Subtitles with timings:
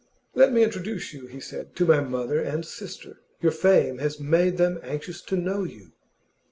[0.33, 3.19] 'Let me introduce you,' he said, 'to my mother and sister.
[3.39, 5.91] Your fame has made them anxious to know you.